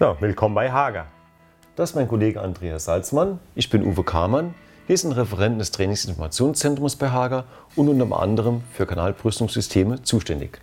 [0.00, 1.08] Ja, willkommen bei Hager.
[1.76, 3.38] Das ist mein Kollege Andreas Salzmann.
[3.54, 4.54] Ich bin Uwe Kamann.
[4.86, 7.44] Wir sind Referenten des Trainingsinformationszentrums bei Hager
[7.76, 10.58] und unter anderem für Kanalbrüstungssysteme zuständig.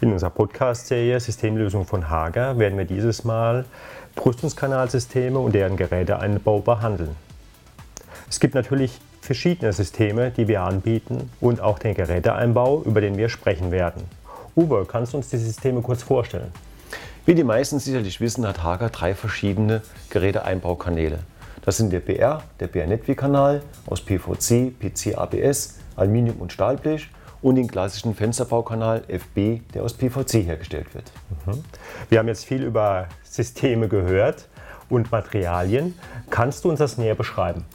[0.00, 3.66] In unserer Podcast-Serie Systemlösung von Hager werden wir dieses Mal
[4.14, 7.14] Brüstungskanalsysteme und deren Geräteeinbau behandeln.
[8.30, 13.28] Es gibt natürlich verschiedene Systeme, die wir anbieten und auch den Geräteeinbau, über den wir
[13.28, 14.04] sprechen werden.
[14.56, 16.50] Uwe, kannst du uns die Systeme kurz vorstellen?
[17.28, 21.18] Wie die meisten sicherlich wissen, hat Hager drei verschiedene Geräteeinbaukanäle.
[21.60, 27.10] Das sind der BR, der BR-Netwie-Kanal aus PVC, PC, ABS, Aluminium und Stahlblech
[27.42, 31.12] und den klassischen Fensterbaukanal FB, der aus PVC hergestellt wird.
[31.44, 31.64] Mhm.
[32.08, 34.48] Wir haben jetzt viel über Systeme gehört
[34.88, 35.98] und Materialien.
[36.30, 37.66] Kannst du uns das näher beschreiben?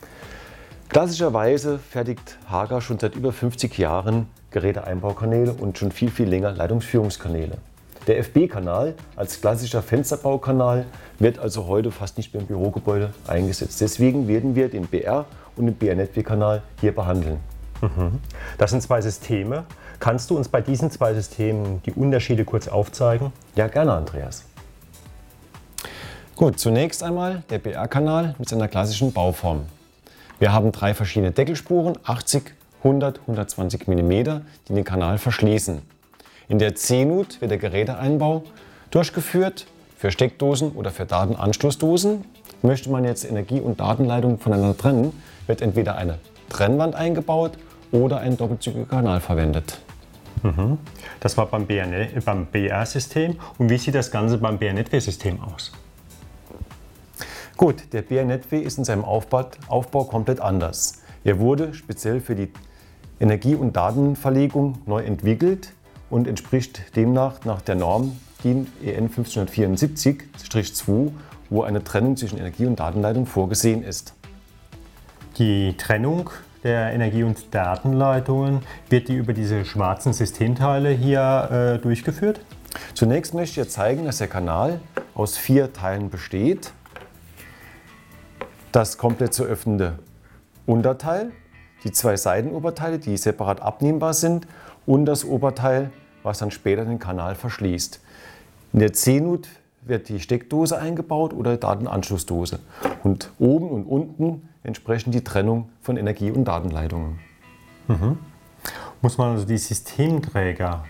[0.89, 7.59] Klassischerweise fertigt Hager schon seit über 50 Jahren Geräteeinbaukanäle und schon viel, viel länger Leitungsführungskanäle.
[8.07, 10.85] Der FB-Kanal als klassischer Fensterbaukanal
[11.19, 13.79] wird also heute fast nicht mehr im Bürogebäude eingesetzt.
[13.79, 17.39] Deswegen werden wir den BR und den BR-Netwie-Kanal hier behandeln.
[17.81, 18.19] Mhm.
[18.57, 19.63] Das sind zwei Systeme.
[19.99, 23.31] Kannst du uns bei diesen zwei Systemen die Unterschiede kurz aufzeigen?
[23.55, 24.43] Ja, gerne, Andreas.
[26.35, 29.61] Gut, zunächst einmal der BR-Kanal mit seiner klassischen Bauform.
[30.39, 35.81] Wir haben drei verschiedene Deckelspuren, 80, 100, 120 mm, die den Kanal verschließen.
[36.47, 38.43] In der C-Nut wird der Geräteeinbau
[38.91, 39.65] durchgeführt
[39.97, 42.25] für Steckdosen oder für Datenanstoßdosen.
[42.61, 45.13] Möchte man jetzt Energie- und Datenleitung voneinander trennen,
[45.47, 47.57] wird entweder eine Trennwand eingebaut
[47.91, 49.79] oder ein doppelzügiger Kanal verwendet.
[50.43, 50.77] Mhm.
[51.19, 53.37] Das war beim, beim BR-System.
[53.57, 55.71] Und wie sieht das Ganze beim BR-Netway-System aus?
[57.55, 61.01] Gut, der BR-Netway ist in seinem Aufbau, Aufbau komplett anders.
[61.23, 62.51] Er wurde speziell für die
[63.19, 65.71] Energie- und Datenverlegung neu entwickelt
[66.13, 71.09] und entspricht demnach nach der Norm DIN EN 1574-2,
[71.49, 74.13] wo eine Trennung zwischen Energie- und Datenleitung vorgesehen ist.
[75.39, 76.29] Die Trennung
[76.63, 82.41] der Energie- und Datenleitungen, wird die über diese schwarzen Systemteile hier äh, durchgeführt?
[82.93, 84.81] Zunächst möchte ich zeigen, dass der Kanal
[85.15, 86.73] aus vier Teilen besteht.
[88.71, 89.97] Das komplett zu öffnende
[90.67, 91.31] Unterteil,
[91.83, 94.45] die zwei Seitenoberteile, die separat abnehmbar sind
[94.85, 95.89] und das Oberteil,
[96.23, 97.99] was dann später den Kanal verschließt.
[98.73, 99.47] In der C-Nut
[99.81, 102.59] wird die Steckdose eingebaut oder Datenanschlussdose.
[103.03, 107.19] Und oben und unten entsprechend die Trennung von Energie- und Datenleitungen.
[107.87, 108.17] Mhm.
[109.01, 110.85] Muss man also die Systemträger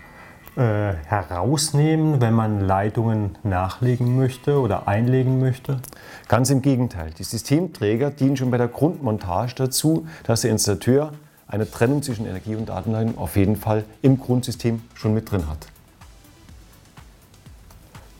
[0.56, 5.80] äh, herausnehmen, wenn man Leitungen nachlegen möchte oder einlegen möchte?
[6.28, 7.10] Ganz im Gegenteil.
[7.18, 11.12] Die Systemträger dienen schon bei der Grundmontage dazu, dass der Installateur
[11.46, 15.66] eine Trennung zwischen Energie- und Datenleitung auf jeden Fall im Grundsystem schon mit drin hat.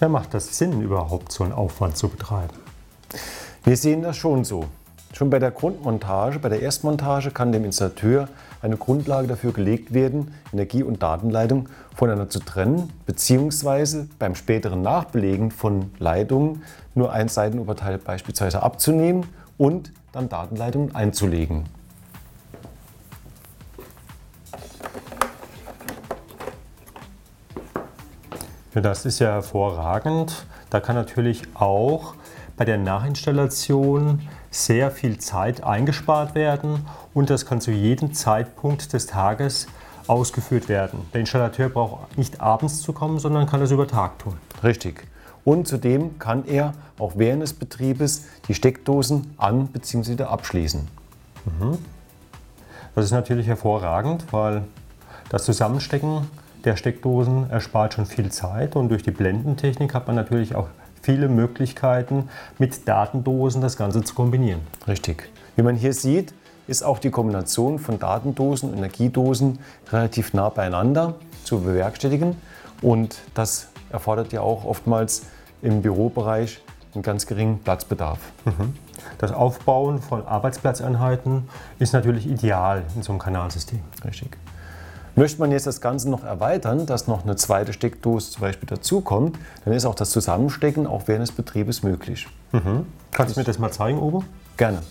[0.00, 2.54] Ja, macht das Sinn, überhaupt so einen Aufwand zu betreiben?
[3.64, 4.66] Wir sehen das schon so.
[5.14, 8.28] Schon bei der Grundmontage, bei der Erstmontage kann dem Installateur
[8.62, 15.52] eine Grundlage dafür gelegt werden, Energie- und Datenleitung voneinander zu trennen, beziehungsweise beim späteren Nachbelegen
[15.52, 16.62] von Leitungen
[16.94, 19.26] nur ein Seitenoberteil beispielsweise abzunehmen
[19.56, 21.64] und dann Datenleitungen einzulegen.
[28.74, 30.46] Das ist ja hervorragend.
[30.70, 32.14] Da kann natürlich auch
[32.56, 39.06] bei der Nachinstallation sehr viel Zeit eingespart werden und das kann zu jedem Zeitpunkt des
[39.06, 39.68] Tages
[40.06, 41.00] ausgeführt werden.
[41.12, 44.36] Der Installateur braucht nicht abends zu kommen, sondern kann es über Tag tun.
[44.62, 45.06] Richtig.
[45.44, 50.24] Und zudem kann er auch während des Betriebes die Steckdosen an- bzw.
[50.24, 50.88] abschließen.
[51.44, 51.78] Mhm.
[52.94, 54.64] Das ist natürlich hervorragend, weil
[55.28, 56.28] das Zusammenstecken
[56.64, 60.68] der Steckdosen erspart schon viel Zeit und durch die Blendentechnik hat man natürlich auch
[61.02, 64.60] viele Möglichkeiten, mit Datendosen das Ganze zu kombinieren.
[64.88, 65.30] Richtig.
[65.56, 66.32] Wie man hier sieht,
[66.66, 69.58] ist auch die Kombination von Datendosen und Energiedosen
[69.92, 71.14] relativ nah beieinander
[71.44, 72.36] zu bewerkstelligen.
[72.80, 75.26] Und das erfordert ja auch oftmals
[75.60, 76.60] im Bürobereich
[76.94, 78.18] einen ganz geringen Platzbedarf.
[78.44, 78.74] Mhm.
[79.18, 83.80] Das Aufbauen von Arbeitsplatzeinheiten ist natürlich ideal in so einem Kanalsystem.
[84.04, 84.38] Richtig.
[85.16, 89.38] Möchte man jetzt das Ganze noch erweitern, dass noch eine zweite Steckdose zum Beispiel dazukommt,
[89.64, 92.26] dann ist auch das Zusammenstecken auch während des Betriebes möglich.
[92.50, 92.86] Mhm.
[93.12, 94.24] Kannst du mir das mal zeigen, Uwe?
[94.56, 94.82] Gerne.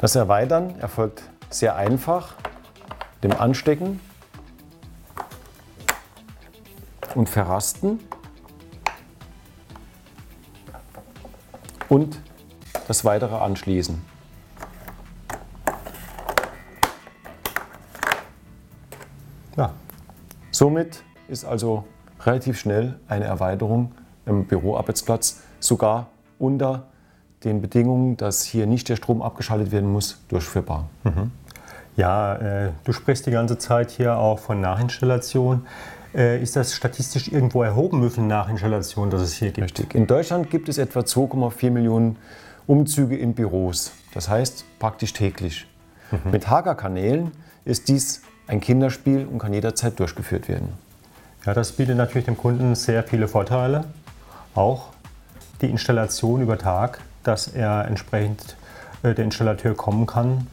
[0.00, 2.34] Das Erweitern erfolgt sehr einfach,
[3.22, 3.98] dem Anstecken
[7.14, 7.98] und Verrasten
[11.88, 12.20] und
[12.86, 14.04] das weitere Anschließen.
[19.58, 19.72] Ja.
[20.50, 21.84] Somit ist also
[22.24, 23.92] relativ schnell eine Erweiterung
[24.24, 26.06] im Büroarbeitsplatz sogar
[26.38, 26.86] unter
[27.44, 30.88] den Bedingungen, dass hier nicht der Strom abgeschaltet werden muss, durchführbar.
[31.04, 31.32] Mhm.
[31.96, 35.66] Ja, äh, du sprichst die ganze Zeit hier auch von Nachinstallation.
[36.14, 39.64] Äh, ist das statistisch irgendwo erhoben, wie viele Nachinstallationen das es hier gibt?
[39.64, 39.94] Richtig.
[39.94, 42.16] In Deutschland gibt es etwa 2,4 Millionen
[42.66, 43.92] Umzüge in Büros.
[44.14, 45.66] Das heißt praktisch täglich.
[46.10, 46.30] Mhm.
[46.30, 47.32] Mit Hager-Kanälen
[47.64, 50.72] ist dies ein Kinderspiel und kann jederzeit durchgeführt werden.
[51.46, 53.84] Ja, das bietet natürlich dem Kunden sehr viele Vorteile.
[54.54, 54.88] Auch
[55.60, 58.56] die Installation über Tag, dass er entsprechend
[59.02, 60.46] äh, der Installateur kommen kann,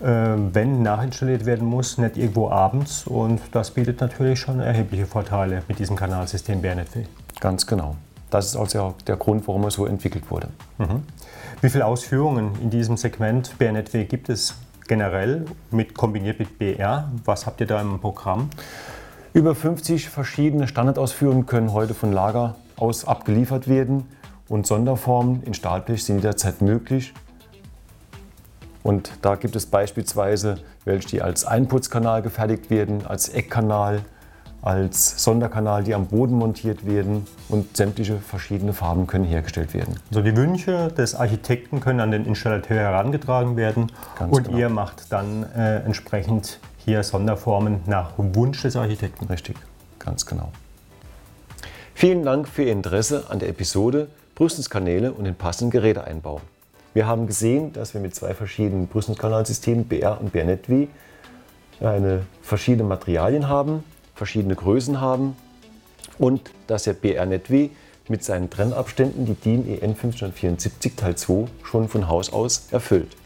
[0.00, 3.06] äh, wenn nachinstalliert werden muss, nicht irgendwo abends.
[3.06, 7.04] Und das bietet natürlich schon erhebliche Vorteile mit diesem Kanalsystem BRNetW.
[7.40, 7.96] Ganz genau.
[8.30, 10.48] Das ist also auch der Grund, warum er so entwickelt wurde.
[10.76, 11.02] Mhm.
[11.62, 14.54] Wie viele Ausführungen in diesem Segment BRNetW gibt es
[14.88, 17.12] generell mit kombiniert mit BR?
[17.24, 18.50] Was habt ihr da im Programm?
[19.32, 24.06] Über 50 verschiedene Standardausführungen können heute von Lager aus abgeliefert werden
[24.48, 27.12] und Sonderformen in Stahlblech sind jederzeit möglich.
[28.82, 34.00] Und da gibt es beispielsweise welche, die als Einputzkanal gefertigt werden, als Eckkanal,
[34.68, 39.96] als Sonderkanal, die am Boden montiert werden und sämtliche verschiedene Farben können hergestellt werden.
[40.10, 44.58] Also die Wünsche des Architekten können an den Installateur herangetragen werden Ganz und genau.
[44.58, 49.24] ihr macht dann äh, entsprechend hier Sonderformen nach Wunsch des Architekten.
[49.28, 49.56] Richtig,
[49.98, 50.52] ganz genau.
[51.94, 56.42] Vielen Dank für Ihr Interesse an der Episode Brüstungskanäle und den passenden Geräteeinbau.
[56.92, 60.88] Wir haben gesehen, dass wir mit zwei verschiedenen Brüstungskanalsystemen BR und BRNetV
[61.80, 63.82] eine verschiedene Materialien haben,
[64.18, 65.36] verschiedene Größen haben
[66.18, 67.70] und dass der BR-NetW
[68.08, 73.16] mit seinen Trennabständen die DIN EN 574 Teil 2 schon von Haus aus erfüllt.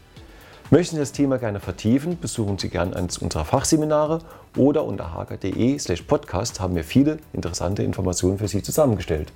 [0.69, 4.19] Möchten Sie das Thema gerne vertiefen, besuchen Sie gerne eines unserer Fachseminare
[4.57, 9.31] oder unter hk.de/podcast haben wir viele interessante Informationen für Sie zusammengestellt.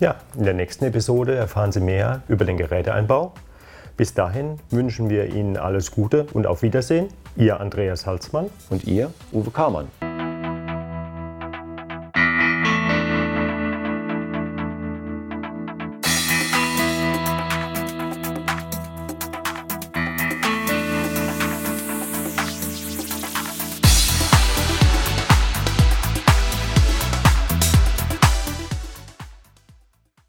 [0.00, 3.32] Ja, in der nächsten Episode erfahren Sie mehr über den Geräteeinbau.
[3.96, 7.08] Bis dahin wünschen wir Ihnen alles Gute und auf Wiedersehen.
[7.36, 9.88] Ihr Andreas Halsmann und Ihr Uwe Karmann.